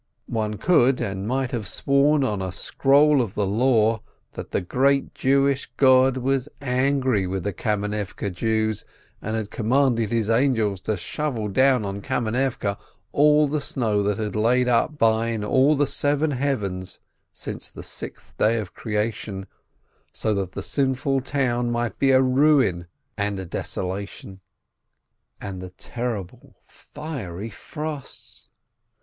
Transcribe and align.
One 0.25 0.55
could 0.55 0.99
and 0.99 1.27
might 1.27 1.51
have 1.51 1.67
sworn 1.67 2.23
on 2.23 2.41
a 2.41 2.51
scroll 2.51 3.21
of 3.21 3.35
the 3.35 3.45
Law, 3.45 4.01
that 4.33 4.49
the 4.49 4.59
great 4.59 5.13
Jewish 5.13 5.69
God 5.77 6.17
was 6.17 6.49
angry 6.59 7.27
with 7.27 7.43
the 7.43 7.53
Kamenivke 7.53 8.31
Jews, 8.33 8.83
and 9.21 9.35
had 9.35 9.51
commanded 9.51 10.09
His 10.09 10.27
angels 10.27 10.81
to 10.81 10.97
shovel 10.97 11.49
down 11.49 11.85
on 11.85 12.01
Kamenivke 12.01 12.77
all 13.11 13.47
the 13.47 13.61
snow 13.61 14.01
that 14.01 14.17
had 14.17 14.35
lain 14.35 14.65
by 14.97 15.27
in 15.27 15.43
all 15.43 15.75
the 15.75 15.85
seven 15.85 16.31
heavens 16.31 16.99
since 17.31 17.69
the 17.69 17.83
sixth 17.83 18.35
day 18.37 18.57
of 18.57 18.73
creation, 18.73 19.45
so 20.11 20.33
that 20.33 20.53
the 20.53 20.63
sinful 20.63 21.19
town 21.21 21.69
might 21.71 21.99
be 21.99 22.09
a 22.09 22.23
ruin 22.23 22.87
and 23.19 23.37
a 23.37 23.45
desolation. 23.45 24.39
216 25.41 25.41
LERNER 25.43 25.53
And 25.53 25.61
the 25.61 25.77
terrible, 25.77 26.55
fiery 26.65 27.51
frosts 27.51 28.49